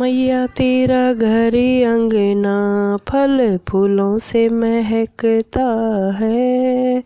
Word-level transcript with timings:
मैया 0.00 0.46
तेरा 0.46 1.12
घर 1.12 1.54
अंगना 1.86 2.96
फल 3.08 3.58
फूलों 3.68 4.18
से 4.18 4.48
महकता 4.48 5.66
है। 6.20 7.02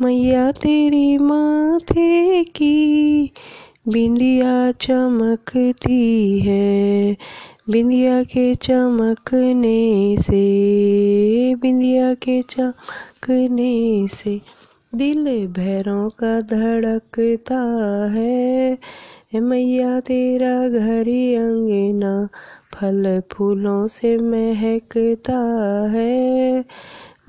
मैया 0.00 0.52
तेरी 0.52 1.18
माथे 1.18 2.44
की 2.44 3.30
बिंदिया 3.88 4.72
चमकती 4.72 6.40
है। 6.40 7.16
बिंदिया 7.70 8.22
के 8.22 8.54
चमकने 8.54 10.16
से, 10.20 11.54
बिंदिया 11.54 12.14
के 12.14 12.42
चमकने 12.42 14.06
से 14.08 14.40
दिल 14.94 15.46
भैरों 15.46 16.08
का 16.08 16.40
धड़कता 16.40 17.60
है। 18.12 18.78
मैया 19.40 20.00
तेरा 20.00 20.68
घर 20.68 21.08
अंगना, 21.36 22.28
फल 22.74 23.22
फूलों 23.32 23.86
से 23.86 24.16
महकता 24.16 25.38
है। 25.90 26.64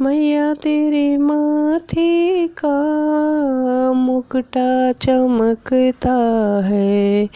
मैया 0.02 0.54
तेरे 0.54 1.17
माथे 1.17 2.48
का 2.48 3.94
मुकटा 3.94 4.91
चमकता 4.91 6.16
है 6.64 7.30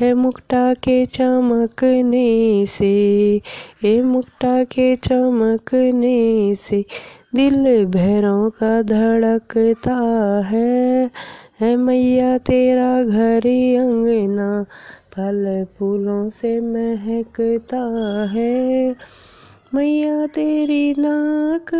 है 0.00 0.14
मुक्ता 0.14 0.74
के 0.74 1.06
चमकने 1.06 2.66
से, 2.66 3.40
हे 3.82 4.02
मुक्ता 4.02 4.64
के 4.64 4.96
चमकने 4.96 6.54
से 6.54 6.84
दिल 7.34 7.86
भैरों 7.86 8.50
का 8.50 8.82
धड़कता 8.82 9.94
है। 10.46 11.10
है 11.60 11.76
मैया 11.76 12.38
तेरा 12.38 13.02
घर 13.02 13.46
अंगना, 13.80 14.64
फल 15.12 15.66
फूलों 15.78 16.28
से 16.28 16.60
महकता 16.60 17.80
है। 18.32 18.96
मैया 19.74 20.26
तेरी 20.26 20.94
नाक 20.98 21.70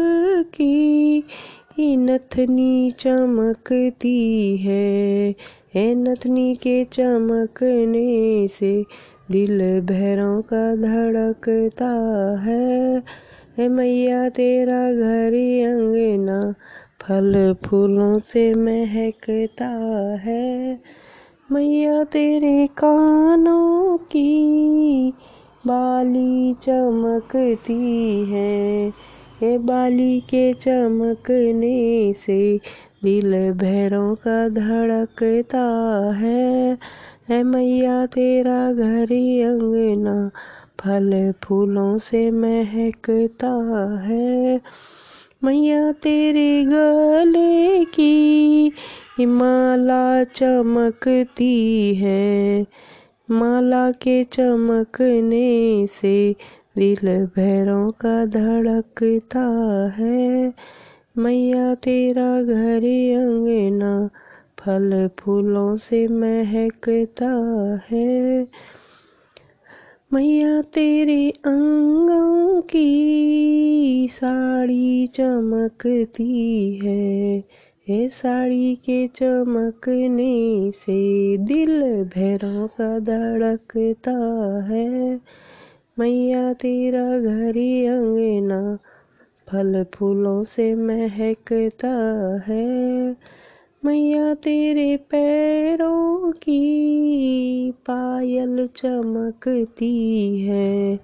की 0.54 1.96
नथनी 1.96 2.90
चमकती 2.90 4.56
है 4.56 5.34
है 5.74 5.94
नथनी 5.94 6.54
के 6.54 6.84
चमकने 6.84 8.48
से 8.48 8.84
दिल 9.30 9.80
भैरों 9.80 10.42
का 10.42 10.76
धड़कता 10.76 11.90
है। 12.42 13.02
मैया 13.68 14.28
तेरा 14.28 14.92
घर 14.92 15.34
अंगना 15.66 16.54
फल 17.08 17.56
फूलों 17.64 18.18
से 18.18 18.54
महकता 18.54 19.68
है। 20.16 20.80
मैया 21.52 22.04
तेरे 22.04 22.66
कानों 22.66 23.96
की 23.96 25.10
बाली 25.66 26.54
चमकती 26.54 27.74
है। 28.30 28.88
ये 29.42 29.58
बाली 29.58 30.20
के 30.20 30.54
चमकने 30.54 32.12
से 32.12 32.60
दिल 33.04 33.52
भैरों 33.52 34.14
का 34.14 34.48
धड़कता 34.48 35.64
है। 36.14 36.78
है 37.28 37.42
मैया 37.42 38.06
तेरा 38.06 38.72
घर 38.72 39.12
अंगना 39.52 40.30
फल 40.80 41.34
फूलों 41.44 41.98
से 41.98 42.30
महकता 42.30 43.52
है। 44.02 44.60
मैया 45.44 45.92
तेरे 45.92 46.64
गले 46.64 47.84
की 47.84 48.72
माला 49.20 50.24
चमकती 50.24 51.94
है। 51.94 52.66
माला 53.30 53.90
के 53.90 54.24
चमकने 54.24 55.86
से 55.86 56.36
दिल 56.76 57.26
भैरों 57.26 57.90
का 57.90 58.26
धड़कता 58.26 59.44
है। 59.98 60.54
मैया 61.18 61.74
तेरा 61.74 62.42
घर 62.42 62.82
अंगना 63.16 64.10
फल 64.58 65.10
फूलों 65.18 65.76
से 65.76 66.08
महकता 66.08 67.30
है। 67.90 68.46
मैया 70.12 70.62
तेरे 70.62 71.30
अंगों 71.30 72.62
की 72.62 73.15
साड़ी 74.08 75.06
चमकती 75.06 76.74
है, 76.74 77.36
ये 77.88 78.08
साड़ी 78.08 78.74
के 78.74 79.08
चमकने 79.08 80.70
से 80.70 81.36
दिल 81.36 82.04
भैरों 82.04 82.68
का 82.68 82.98
धड़कता 82.98 84.12
है। 84.70 85.20
मैया 85.98 86.52
तेरा 86.52 87.18
घर 87.18 87.56
अंगना 87.88 88.78
फल 89.48 89.86
फूलों 89.94 90.44
से 90.44 90.74
महकता 90.74 91.92
है। 92.48 93.16
मैया 93.84 94.34
तेरे 94.34 94.96
पैरों 94.96 96.32
की 96.32 97.70
पायल 97.70 98.68
चमकती 98.76 100.40
है 100.40 101.00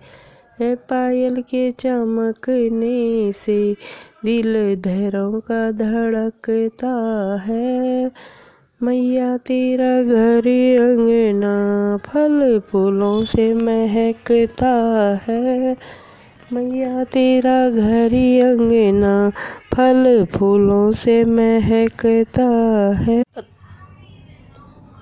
है 0.63 0.75
पायल 0.75 1.43
के 1.43 1.71
चमकने 1.71 3.33
से। 3.33 3.77
दिल 4.25 4.77
भैरों 4.77 5.41
का 5.41 5.71
धड़कता 5.73 6.93
है। 7.47 8.11
मैया 8.83 9.37
तेरा 9.37 10.03
घर 10.03 10.47
अंगना 10.81 11.97
फल 11.97 12.61
फूलों 12.69 13.25
से 13.25 13.55
महकता 13.55 14.73
है। 15.29 15.77
मैया 16.53 17.05
तेरा 17.05 17.71
घर 17.71 18.15
अंगना 18.43 19.31
फल 19.75 20.27
फूलों 20.35 20.93
से 20.93 21.25
महकता 21.25 22.49
है। 22.99 23.23